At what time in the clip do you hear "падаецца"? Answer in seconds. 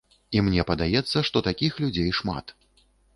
0.69-1.17